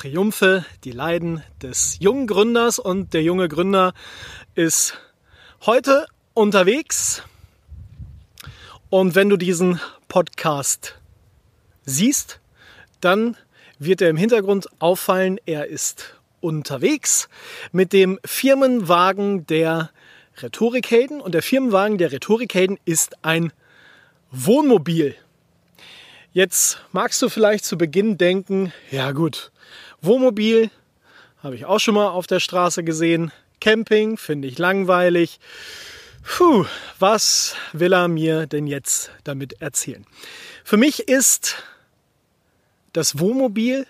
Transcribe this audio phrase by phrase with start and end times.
[0.00, 2.78] Triumphe, die Leiden des jungen Gründers.
[2.78, 3.92] Und der junge Gründer
[4.54, 4.94] ist
[5.66, 7.22] heute unterwegs.
[8.88, 10.98] Und wenn du diesen Podcast
[11.84, 12.40] siehst,
[13.02, 13.36] dann
[13.78, 17.28] wird er im Hintergrund auffallen, er ist unterwegs
[17.70, 19.90] mit dem Firmenwagen der
[20.38, 21.20] Rhetorikhelden.
[21.20, 23.52] Und der Firmenwagen der Rhetorikhelden ist ein
[24.30, 25.14] Wohnmobil.
[26.32, 29.50] Jetzt magst du vielleicht zu Beginn denken, ja gut,
[30.02, 30.70] Wohnmobil
[31.42, 33.32] habe ich auch schon mal auf der Straße gesehen.
[33.60, 35.40] Camping finde ich langweilig.
[36.22, 36.64] Puh,
[36.98, 40.06] was will er mir denn jetzt damit erzählen?
[40.64, 41.62] Für mich ist
[42.92, 43.86] das Wohnmobil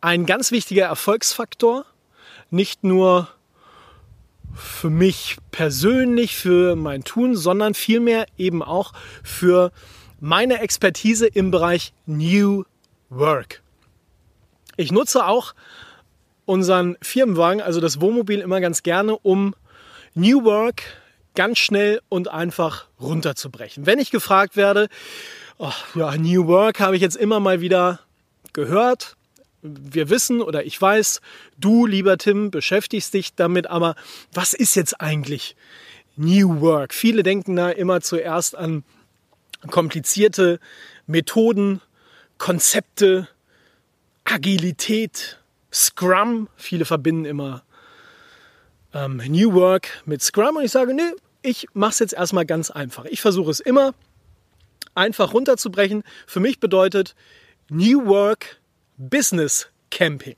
[0.00, 1.84] ein ganz wichtiger Erfolgsfaktor.
[2.50, 3.28] Nicht nur
[4.54, 9.72] für mich persönlich, für mein Tun, sondern vielmehr eben auch für
[10.20, 12.64] meine Expertise im Bereich New
[13.08, 13.61] Work.
[14.82, 15.54] Ich nutze auch
[16.44, 19.54] unseren Firmenwagen, also das Wohnmobil, immer ganz gerne, um
[20.14, 20.82] New Work
[21.34, 23.86] ganz schnell und einfach runterzubrechen.
[23.86, 24.88] Wenn ich gefragt werde,
[25.58, 28.00] oh, ja, New Work habe ich jetzt immer mal wieder
[28.52, 29.16] gehört.
[29.62, 31.20] Wir wissen oder ich weiß,
[31.56, 33.94] du, lieber Tim, beschäftigst dich damit, aber
[34.32, 35.54] was ist jetzt eigentlich
[36.16, 36.92] New Work?
[36.92, 38.82] Viele denken da immer zuerst an
[39.70, 40.58] komplizierte
[41.06, 41.80] Methoden,
[42.38, 43.28] Konzepte,
[44.24, 45.38] Agilität,
[45.72, 46.48] Scrum.
[46.56, 47.62] Viele verbinden immer
[48.94, 52.70] ähm, New Work mit Scrum und ich sage, nee, ich mache es jetzt erstmal ganz
[52.70, 53.04] einfach.
[53.06, 53.94] Ich versuche es immer
[54.94, 56.02] einfach runterzubrechen.
[56.26, 57.14] Für mich bedeutet
[57.68, 58.60] New Work
[58.96, 60.36] Business Camping.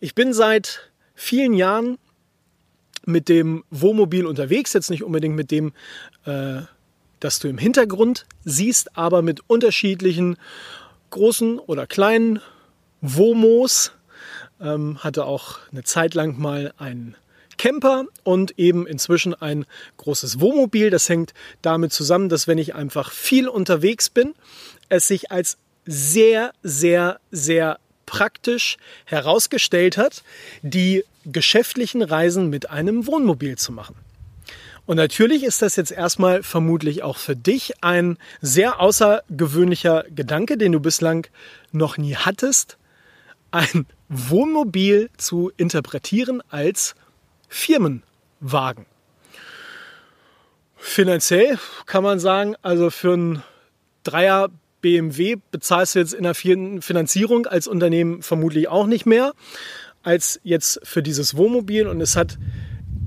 [0.00, 1.98] Ich bin seit vielen Jahren
[3.04, 5.72] mit dem Wohnmobil unterwegs, jetzt nicht unbedingt mit dem
[6.24, 6.62] äh,
[7.20, 10.36] das du im Hintergrund siehst, aber mit unterschiedlichen
[11.10, 12.40] großen oder kleinen
[13.00, 13.92] Womos.
[14.60, 17.16] Ähm, hatte auch eine Zeit lang mal einen
[17.56, 19.66] Camper und eben inzwischen ein
[19.98, 20.90] großes Wohnmobil.
[20.90, 24.34] Das hängt damit zusammen, dass wenn ich einfach viel unterwegs bin,
[24.88, 30.22] es sich als sehr, sehr, sehr praktisch herausgestellt hat,
[30.62, 33.96] die geschäftlichen Reisen mit einem Wohnmobil zu machen.
[34.86, 40.72] Und natürlich ist das jetzt erstmal vermutlich auch für dich ein sehr außergewöhnlicher Gedanke, den
[40.72, 41.26] du bislang
[41.70, 42.78] noch nie hattest,
[43.50, 46.94] ein Wohnmobil zu interpretieren als
[47.48, 48.86] Firmenwagen.
[50.76, 53.42] Finanziell kann man sagen, also für einen
[54.02, 54.48] Dreier
[54.80, 59.32] BMW bezahlst du jetzt in der Finanzierung als Unternehmen vermutlich auch nicht mehr
[60.02, 62.38] als jetzt für dieses Wohnmobil und es hat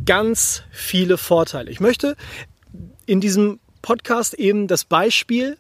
[0.06, 1.72] ganz viele Vorteile.
[1.72, 2.16] Ich möchte
[3.06, 5.58] in diesem Podcast eben das Beispiel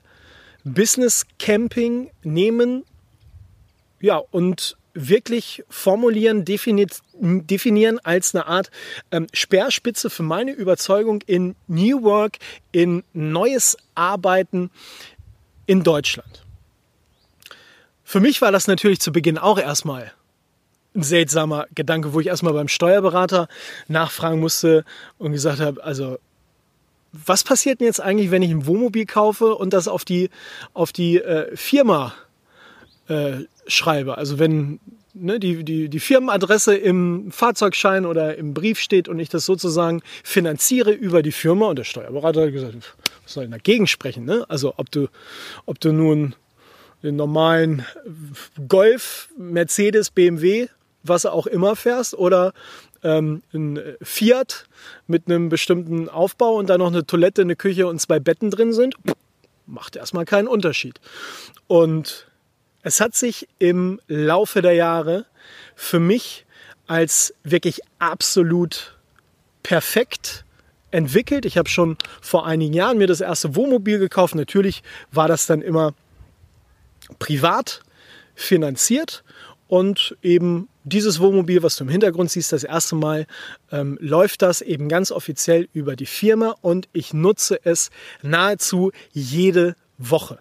[0.63, 2.83] Business Camping nehmen
[4.03, 8.69] ja, und wirklich formulieren, definieren als eine Art
[9.12, 12.38] ähm, Speerspitze für meine Überzeugung in New Work,
[12.74, 14.72] in neues Arbeiten
[15.68, 16.44] in Deutschland.
[18.03, 20.12] Für mich war das natürlich zu Beginn auch erstmal
[20.94, 23.47] ein seltsamer Gedanke, wo ich erstmal beim Steuerberater
[23.88, 24.84] nachfragen musste
[25.18, 26.20] und gesagt habe, also
[27.14, 30.30] was passiert denn jetzt eigentlich, wenn ich ein Wohnmobil kaufe und das auf die,
[30.74, 32.14] auf die äh, Firma
[33.08, 34.18] äh, schreibe?
[34.18, 34.79] Also wenn
[35.13, 40.01] ne, die, die, die Firmenadresse im Fahrzeugschein oder im Brief steht und ich das sozusagen
[40.24, 42.75] finanziere über die Firma und der Steuerberater hat gesagt,
[43.23, 44.25] was soll denn dagegen sprechen?
[44.25, 44.46] Ne?
[44.50, 45.07] Also ob du,
[45.66, 46.35] ob du nun
[47.03, 47.85] den normalen
[48.68, 50.68] Golf, Mercedes, BMW
[51.03, 52.53] was auch immer fährst oder
[53.03, 54.66] ähm, ein Fiat
[55.06, 58.73] mit einem bestimmten Aufbau und da noch eine Toilette, eine Küche und zwei Betten drin
[58.73, 58.96] sind,
[59.66, 60.99] macht erstmal keinen Unterschied.
[61.67, 62.28] Und
[62.84, 65.26] es hat sich im Laufe der Jahre
[65.76, 66.46] für mich
[66.85, 68.97] als wirklich absolut
[69.64, 70.44] perfekt
[70.91, 71.46] entwickelt.
[71.46, 74.35] Ich habe schon vor einigen Jahren mir das erste Wohnmobil gekauft.
[74.35, 75.94] Natürlich war das dann immer
[77.20, 77.82] privat
[78.35, 79.24] finanziert
[79.68, 83.26] und eben dieses Wohnmobil, was du im Hintergrund siehst, das erste Mal
[83.72, 87.90] ähm, läuft das eben ganz offiziell über die Firma und ich nutze es
[88.22, 90.40] nahezu jede Woche.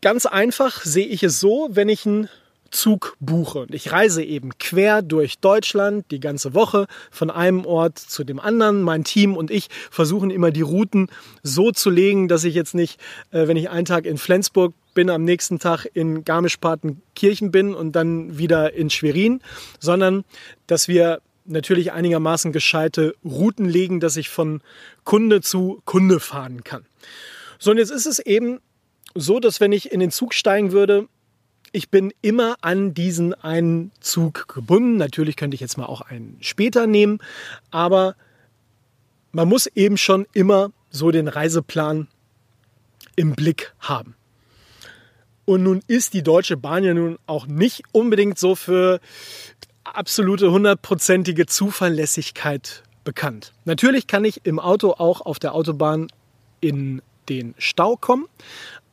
[0.00, 2.28] Ganz einfach sehe ich es so, wenn ich ein
[2.70, 3.60] Zug buche.
[3.60, 8.38] Und ich reise eben quer durch Deutschland die ganze Woche von einem Ort zu dem
[8.38, 8.82] anderen.
[8.82, 11.08] Mein Team und ich versuchen immer die Routen
[11.42, 13.00] so zu legen, dass ich jetzt nicht,
[13.30, 17.92] äh, wenn ich einen Tag in Flensburg bin, am nächsten Tag in Garmisch-Partenkirchen bin und
[17.92, 19.40] dann wieder in Schwerin,
[19.78, 20.24] sondern
[20.66, 24.60] dass wir natürlich einigermaßen gescheite Routen legen, dass ich von
[25.04, 26.84] Kunde zu Kunde fahren kann.
[27.58, 28.60] So, und jetzt ist es eben
[29.14, 31.08] so, dass wenn ich in den Zug steigen würde,
[31.72, 34.96] ich bin immer an diesen einen Zug gebunden.
[34.96, 37.18] Natürlich könnte ich jetzt mal auch einen später nehmen,
[37.70, 38.16] aber
[39.32, 42.08] man muss eben schon immer so den Reiseplan
[43.16, 44.14] im Blick haben.
[45.44, 49.00] Und nun ist die Deutsche Bahn ja nun auch nicht unbedingt so für
[49.84, 53.52] absolute hundertprozentige Zuverlässigkeit bekannt.
[53.64, 56.08] Natürlich kann ich im Auto auch auf der Autobahn
[56.60, 58.26] in den Stau kommen,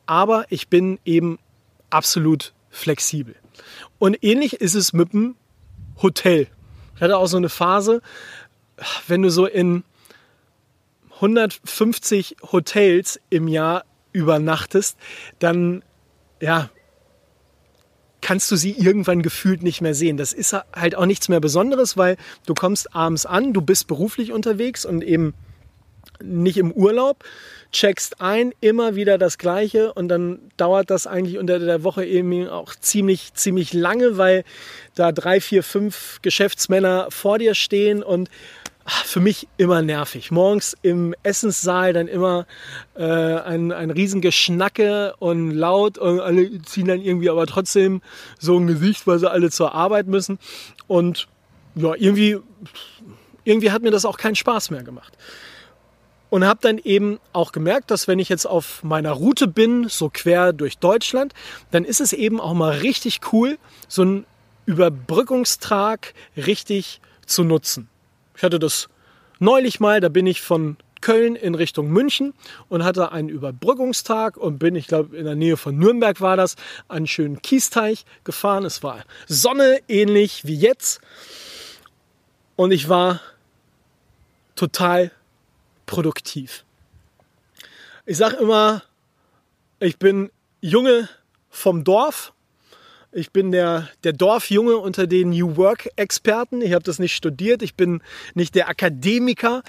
[0.06, 1.40] aber ich bin eben
[1.90, 3.36] absolut flexibel.
[4.00, 5.36] Und ähnlich ist es mit dem
[6.02, 6.48] Hotel.
[6.96, 8.02] Ich hatte auch so eine Phase,
[9.08, 9.84] wenn du so in
[11.16, 14.98] 150 Hotels im Jahr übernachtest,
[15.40, 15.84] dann
[16.42, 16.70] ja,
[18.22, 20.18] kannst du sie irgendwann gefühlt nicht mehr sehen.
[20.18, 24.34] Das ist halt auch nichts mehr Besonderes, weil du kommst abends an, du bist beruflich
[24.34, 25.34] unterwegs und eben
[26.24, 27.24] nicht im Urlaub,
[27.72, 32.48] checkst ein, immer wieder das Gleiche und dann dauert das eigentlich unter der Woche eben
[32.48, 34.44] auch ziemlich, ziemlich lange, weil
[34.96, 38.30] da drei, vier, fünf Geschäftsmänner vor dir stehen und
[38.86, 40.32] ach, für mich immer nervig.
[40.32, 42.46] Morgens im Essenssaal dann immer
[42.96, 48.02] äh, ein, ein Riesengeschnacke und laut und alle ziehen dann irgendwie aber trotzdem
[48.40, 50.40] so ein Gesicht, weil sie alle zur Arbeit müssen
[50.88, 51.28] und
[51.76, 52.38] ja, irgendwie,
[53.44, 55.18] irgendwie hat mir das auch keinen Spaß mehr gemacht
[56.36, 60.10] und habe dann eben auch gemerkt, dass wenn ich jetzt auf meiner Route bin, so
[60.14, 61.34] quer durch Deutschland,
[61.72, 64.26] dann ist es eben auch mal richtig cool, so einen
[64.66, 67.88] Überbrückungstrag richtig zu nutzen.
[68.36, 68.90] Ich hatte das
[69.40, 72.34] neulich mal, da bin ich von Köln in Richtung München
[72.68, 76.58] und hatte einen Überbrückungstag und bin, ich glaube, in der Nähe von Nürnberg war das,
[76.90, 78.66] einen schönen Kiesteich gefahren.
[78.66, 81.00] Es war Sonne ähnlich wie jetzt
[82.58, 83.22] und ich war
[84.58, 85.12] total
[85.86, 86.64] produktiv.
[88.06, 88.84] Ich sage immer,
[89.80, 90.30] ich bin
[90.62, 91.10] Junge
[91.50, 92.34] vom Dorf.
[93.12, 96.62] Ich bin der, der Dorfjunge unter den New Work-Experten.
[96.62, 97.62] Ich habe das nicht studiert.
[97.62, 98.02] Ich bin
[98.34, 99.64] nicht der Akademiker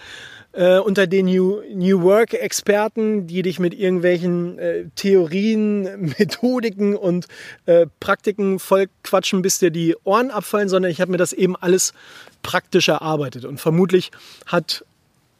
[0.53, 5.83] äh, unter den New, New Work-Experten, die dich mit irgendwelchen äh, Theorien,
[6.19, 7.27] Methodiken und
[7.67, 11.57] äh, Praktiken voll quatschen, bis dir die Ohren abfallen, sondern ich habe mir das eben
[11.57, 11.95] alles
[12.43, 13.45] praktisch erarbeitet.
[13.45, 14.11] Und vermutlich
[14.47, 14.85] hat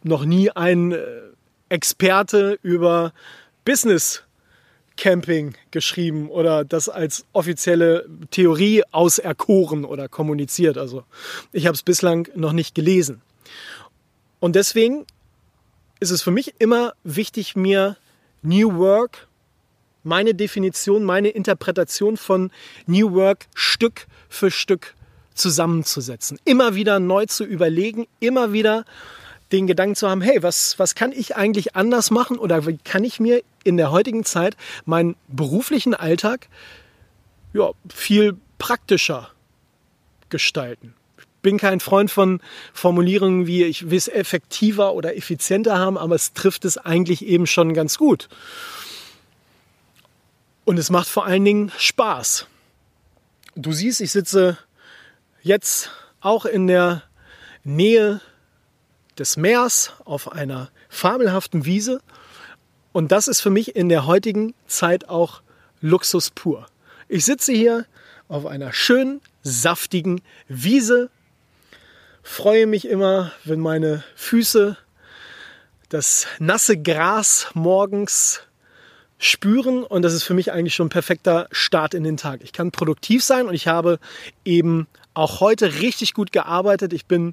[0.07, 1.05] noch nie ein äh,
[1.69, 3.13] Experte über
[3.65, 4.23] Business
[4.97, 10.79] Camping geschrieben oder das als offizielle Theorie auserkoren oder kommuniziert.
[10.79, 11.05] Also
[11.53, 13.21] ich habe es bislang noch nicht gelesen.
[14.41, 15.05] Und deswegen
[16.01, 17.97] ist es für mich immer wichtig, mir
[18.43, 19.29] New Work,
[20.03, 22.51] meine Definition, meine Interpretation von
[22.87, 24.95] New Work Stück für Stück
[25.35, 26.39] zusammenzusetzen.
[26.45, 28.85] Immer wieder neu zu überlegen, immer wieder
[29.53, 33.05] den Gedanken zu haben, hey, was, was kann ich eigentlich anders machen oder wie kann
[33.05, 36.49] ich mir in der heutigen Zeit meinen beruflichen Alltag
[37.53, 39.31] ja, viel praktischer
[40.29, 40.95] gestalten.
[41.19, 42.41] Ich bin kein Freund von
[42.73, 47.47] Formulierungen wie ich will es effektiver oder effizienter haben, aber es trifft es eigentlich eben
[47.47, 48.29] schon ganz gut.
[50.65, 52.47] Und es macht vor allen Dingen Spaß.
[53.55, 54.59] Du siehst, ich sitze
[55.43, 57.05] jetzt auch in der
[57.63, 58.21] Nähe
[59.19, 62.01] des Meers auf einer fabelhaften Wiese.
[62.93, 65.43] Und das ist für mich in der heutigen Zeit auch
[65.81, 66.67] Luxus pur.
[67.09, 67.87] Ich sitze hier
[68.29, 71.11] auf einer schönen, saftigen Wiese,
[72.23, 74.77] freue mich immer, wenn meine Füße
[75.89, 78.43] das nasse Gras morgens
[79.19, 82.41] spüren und das ist für mich eigentlich schon ein perfekter Start in den Tag.
[82.43, 83.99] Ich kann produktiv sein und ich habe
[84.45, 86.93] eben auch heute richtig gut gearbeitet.
[86.93, 87.33] Ich bin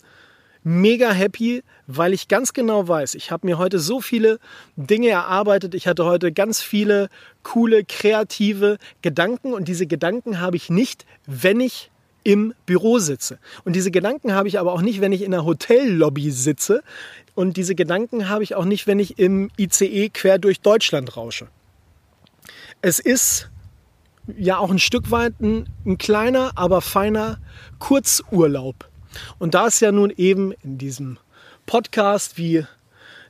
[0.64, 4.40] mega happy, weil ich ganz genau weiß, ich habe mir heute so viele
[4.76, 5.76] Dinge erarbeitet.
[5.76, 7.10] Ich hatte heute ganz viele
[7.44, 11.92] coole, kreative Gedanken und diese Gedanken habe ich nicht, wenn ich
[12.24, 13.38] im Büro sitze.
[13.66, 16.82] Und diese Gedanken habe ich aber auch nicht, wenn ich in der Hotellobby sitze.
[17.36, 21.48] Und diese Gedanken habe ich auch nicht, wenn ich im ICE quer durch Deutschland rausche.
[22.82, 23.50] Es ist
[24.38, 27.40] ja auch ein Stück weit ein, ein kleiner, aber feiner
[27.80, 28.88] Kurzurlaub
[29.40, 31.18] und da es ja nun eben in diesem
[31.66, 32.66] Podcast wie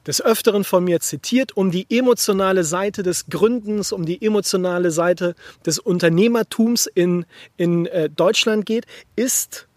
[0.06, 5.36] des Öfteren von mir zitiert, um die emotionale Seite des Gründens, um die emotionale Seite
[5.66, 7.26] des Unternehmertums in,
[7.58, 8.86] in äh, Deutschland geht,
[9.16, 9.68] ist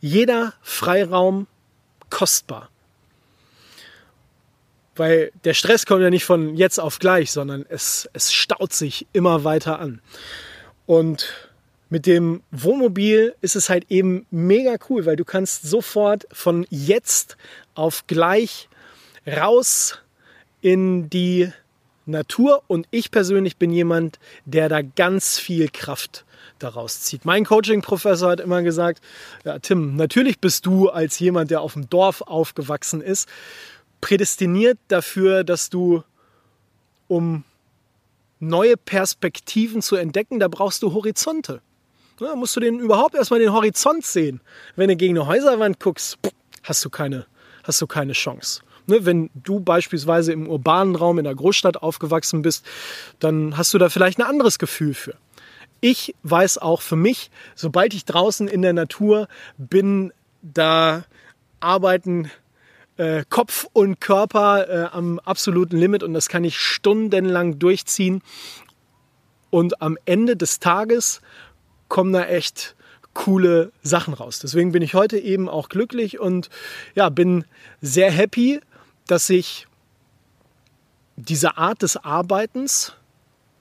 [0.00, 1.46] jeder Freiraum
[2.10, 2.68] kostbar.
[4.94, 9.06] Weil der Stress kommt ja nicht von jetzt auf gleich, sondern es, es staut sich
[9.12, 10.00] immer weiter an.
[10.86, 11.45] Und
[11.88, 17.36] mit dem Wohnmobil ist es halt eben mega cool, weil du kannst sofort von jetzt
[17.74, 18.68] auf gleich
[19.26, 19.98] raus
[20.60, 21.52] in die
[22.06, 26.24] Natur und ich persönlich bin jemand, der da ganz viel Kraft
[26.58, 27.24] daraus zieht.
[27.24, 29.02] Mein Coaching-Professor hat immer gesagt,
[29.44, 33.28] ja, Tim, natürlich bist du als jemand, der auf dem Dorf aufgewachsen ist,
[34.00, 36.02] prädestiniert dafür, dass du,
[37.08, 37.44] um
[38.38, 41.60] neue Perspektiven zu entdecken, da brauchst du Horizonte.
[42.18, 44.40] Da musst du den überhaupt erstmal den Horizont sehen.
[44.74, 46.18] Wenn du gegen eine Häuserwand guckst,
[46.62, 47.26] hast du keine,
[47.64, 48.62] hast du keine Chance.
[48.86, 52.64] Ne, wenn du beispielsweise im urbanen Raum in der Großstadt aufgewachsen bist,
[53.18, 55.16] dann hast du da vielleicht ein anderes Gefühl für.
[55.80, 61.04] Ich weiß auch für mich, sobald ich draußen in der Natur bin, da
[61.60, 62.30] arbeiten
[62.96, 68.22] äh, Kopf und Körper äh, am absoluten Limit und das kann ich stundenlang durchziehen.
[69.50, 71.20] Und am Ende des Tages
[71.88, 72.76] kommen da echt
[73.14, 74.38] coole Sachen raus.
[74.40, 76.50] Deswegen bin ich heute eben auch glücklich und
[76.94, 77.44] ja, bin
[77.80, 78.60] sehr happy,
[79.06, 79.66] dass ich
[81.16, 82.92] diese Art des Arbeitens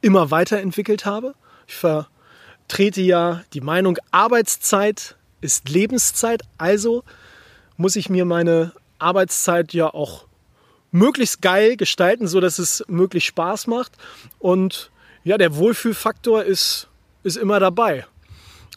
[0.01, 1.36] immer weiterentwickelt habe.
[1.67, 7.03] Ich vertrete ja die Meinung, Arbeitszeit ist Lebenszeit, also
[7.77, 10.25] muss ich mir meine Arbeitszeit ja auch
[10.91, 13.94] möglichst geil gestalten, so dass es möglichst Spaß macht.
[14.39, 14.91] Und
[15.24, 16.88] ja, der Wohlfühlfaktor ist,
[17.24, 18.05] ist immer dabei.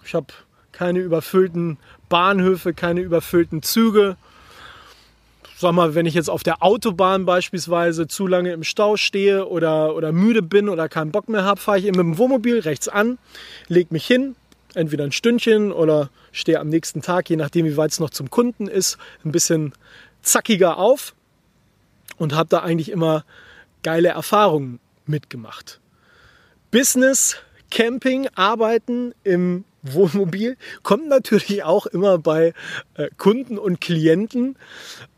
[0.09, 0.29] Ich habe
[0.73, 1.77] keine überfüllten
[2.09, 4.17] Bahnhöfe, keine überfüllten Züge.
[5.59, 9.95] Sag mal, wenn ich jetzt auf der Autobahn beispielsweise zu lange im Stau stehe oder,
[9.95, 12.89] oder müde bin oder keinen Bock mehr habe, fahre ich eben mit dem Wohnmobil rechts
[12.89, 13.19] an,
[13.67, 14.35] lege mich hin,
[14.73, 18.31] entweder ein Stündchen oder stehe am nächsten Tag, je nachdem wie weit es noch zum
[18.31, 18.97] Kunden ist,
[19.27, 19.75] ein bisschen
[20.23, 21.15] zackiger auf
[22.17, 23.27] und habe da eigentlich immer
[23.83, 25.81] geile Erfahrungen mitgemacht.
[26.71, 27.37] Business,
[27.71, 32.53] Camping, Arbeiten im Wohnmobil kommt natürlich auch immer bei
[32.95, 34.57] äh, Kunden und Klienten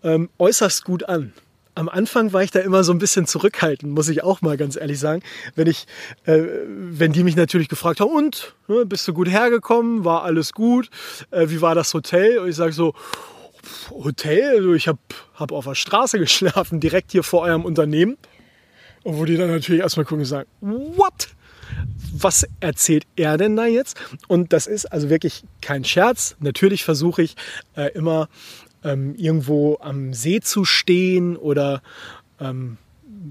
[0.02, 1.33] ähm, äußerst gut an.
[1.75, 4.76] Am Anfang war ich da immer so ein bisschen zurückhaltend, muss ich auch mal ganz
[4.76, 5.23] ehrlich sagen.
[5.55, 5.87] Wenn ich,
[6.25, 10.52] äh, wenn die mich natürlich gefragt haben, und ne, bist du gut hergekommen, war alles
[10.52, 10.90] gut,
[11.31, 12.38] äh, wie war das Hotel?
[12.38, 12.95] Und ich sage so,
[13.90, 14.99] Hotel, also ich habe
[15.35, 18.17] hab auf der Straße geschlafen, direkt hier vor eurem Unternehmen.
[19.02, 21.29] Und wo die dann natürlich erstmal gucken und sagen, what?
[22.20, 23.96] Was erzählt er denn da jetzt?
[24.28, 26.36] Und das ist also wirklich kein Scherz.
[26.40, 27.34] Natürlich versuche ich
[27.76, 28.28] äh, immer
[28.84, 31.82] ähm, irgendwo am See zu stehen oder
[32.40, 32.76] ähm,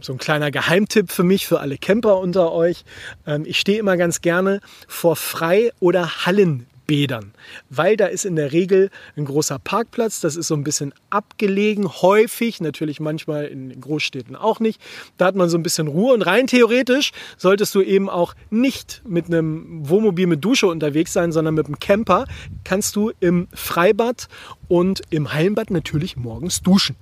[0.02, 2.84] so ein kleiner Geheimtipp für mich, für alle Camper unter euch.
[3.26, 7.34] Ähm, ich stehe immer ganz gerne vor Frei- oder Hallen Bädern,
[7.70, 11.88] weil da ist in der Regel ein großer Parkplatz, das ist so ein bisschen abgelegen,
[11.88, 14.82] häufig, natürlich manchmal in Großstädten auch nicht.
[15.20, 19.04] Da hat man so ein bisschen Ruhe und rein theoretisch solltest du eben auch nicht
[19.06, 22.26] mit einem Wohnmobil mit Dusche unterwegs sein, sondern mit einem Camper
[22.64, 24.28] kannst du im Freibad
[24.68, 26.96] und im Hallenbad natürlich morgens duschen.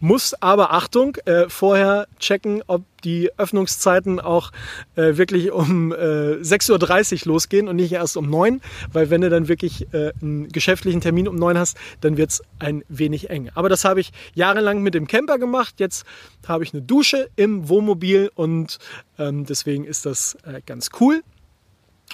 [0.00, 4.50] Muss aber Achtung, äh, vorher checken, ob die Öffnungszeiten auch
[4.96, 8.60] äh, wirklich um äh, 6.30 Uhr losgehen und nicht erst um 9,
[8.92, 12.42] weil wenn du dann wirklich äh, einen geschäftlichen Termin um 9 hast, dann wird es
[12.58, 13.50] ein wenig eng.
[13.54, 15.76] Aber das habe ich jahrelang mit dem Camper gemacht.
[15.78, 16.04] Jetzt
[16.46, 18.78] habe ich eine Dusche im Wohnmobil und
[19.18, 21.22] ähm, deswegen ist das äh, ganz cool.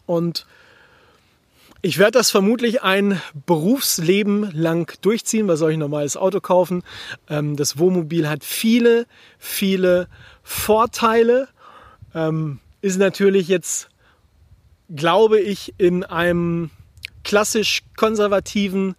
[0.06, 0.46] Und
[1.82, 5.48] ich werde das vermutlich ein Berufsleben lang durchziehen.
[5.48, 6.82] Was soll ich normales Auto kaufen?
[7.28, 9.06] Ähm, das Wohnmobil hat viele,
[9.38, 10.08] viele
[10.42, 11.48] Vorteile.
[12.14, 13.88] Ähm, ist natürlich jetzt,
[14.94, 16.70] glaube ich, in einem
[17.24, 18.94] klassisch konservativen,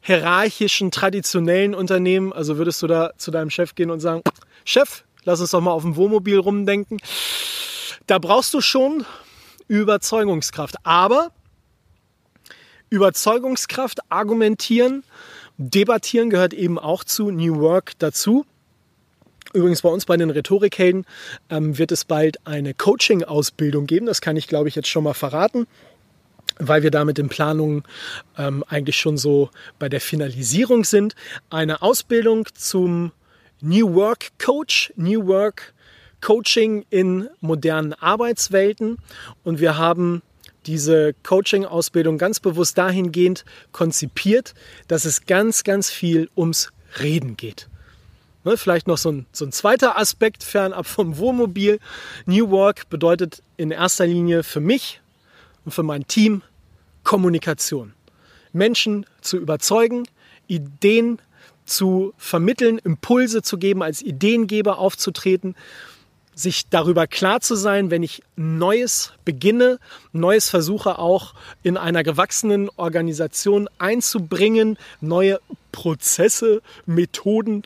[0.00, 2.32] hierarchischen, traditionellen Unternehmen.
[2.32, 4.22] Also würdest du da zu deinem Chef gehen und sagen,
[4.64, 6.98] Chef, lass uns doch mal auf dem Wohnmobil rumdenken.
[8.06, 9.04] Da brauchst du schon
[9.68, 10.76] Überzeugungskraft.
[10.82, 11.30] Aber
[12.92, 15.02] Überzeugungskraft, argumentieren,
[15.56, 18.44] debattieren gehört eben auch zu New Work dazu.
[19.54, 21.06] Übrigens bei uns bei den Rhetorikhelden
[21.48, 24.04] ähm, wird es bald eine Coaching-Ausbildung geben.
[24.04, 25.66] Das kann ich, glaube ich, jetzt schon mal verraten,
[26.58, 27.84] weil wir da mit den Planungen
[28.36, 31.14] ähm, eigentlich schon so bei der Finalisierung sind.
[31.48, 33.12] Eine Ausbildung zum
[33.62, 35.72] New Work Coach, New Work
[36.20, 38.98] Coaching in modernen Arbeitswelten.
[39.44, 40.20] Und wir haben
[40.66, 44.54] diese Coaching-Ausbildung ganz bewusst dahingehend konzipiert,
[44.88, 47.68] dass es ganz, ganz viel ums Reden geht.
[48.44, 51.78] Ne, vielleicht noch so ein, so ein zweiter Aspekt fernab vom Wohnmobil.
[52.26, 55.00] New Work bedeutet in erster Linie für mich
[55.64, 56.42] und für mein Team
[57.04, 57.94] Kommunikation.
[58.52, 60.08] Menschen zu überzeugen,
[60.48, 61.20] Ideen
[61.64, 65.54] zu vermitteln, Impulse zu geben, als Ideengeber aufzutreten,
[66.34, 69.78] sich darüber klar zu sein, wenn ich Neues beginne,
[70.12, 75.40] Neues versuche auch in einer gewachsenen Organisation einzubringen, neue
[75.72, 77.62] Prozesse, Methoden,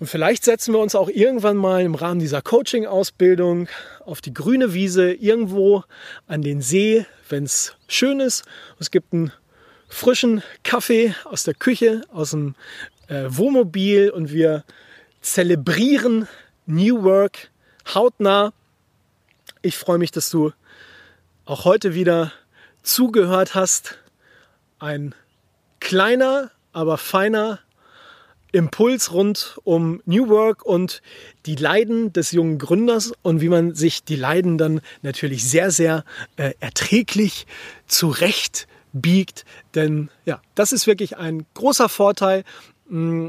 [0.00, 3.68] Und vielleicht setzen wir uns auch irgendwann mal im Rahmen dieser Coaching-Ausbildung
[4.04, 5.84] auf die grüne Wiese irgendwo
[6.26, 8.44] an den See, wenn es schön ist.
[8.78, 9.32] Es gibt einen
[9.88, 12.54] frischen Kaffee aus der Küche, aus dem
[13.08, 14.64] äh, Wohnmobil und wir
[15.20, 16.28] zelebrieren
[16.66, 17.50] New Work
[17.92, 18.52] hautnah.
[19.62, 20.52] Ich freue mich, dass du
[21.44, 22.32] auch heute wieder
[22.82, 23.98] zugehört hast.
[24.78, 25.14] Ein
[25.80, 27.60] kleiner, aber feiner
[28.52, 31.02] Impuls rund um New Work und
[31.44, 36.04] die Leiden des jungen Gründers und wie man sich die Leiden dann natürlich sehr, sehr
[36.36, 37.46] äh, erträglich
[37.88, 39.44] zurecht biegt.
[39.74, 42.44] Denn ja, das ist wirklich ein großer Vorteil,
[42.88, 43.28] mm,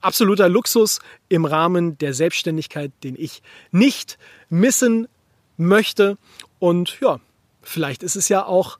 [0.00, 5.08] absoluter Luxus im Rahmen der Selbstständigkeit, den ich nicht missen
[5.56, 6.16] möchte.
[6.58, 7.20] Und ja,
[7.62, 8.78] vielleicht ist es ja auch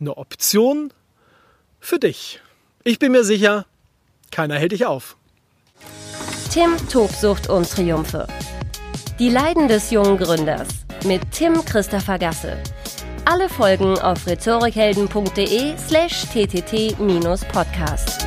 [0.00, 0.92] eine Option
[1.80, 2.40] für dich.
[2.84, 3.66] Ich bin mir sicher,
[4.30, 5.16] keiner hält dich auf.
[6.52, 8.26] Tim Tobsucht und Triumphe.
[9.18, 10.68] Die Leiden des jungen Gründers
[11.04, 12.62] mit Tim Christopher Gasse.
[13.24, 18.25] Alle Folgen auf rhetorikhelden.de slash ttt-podcast.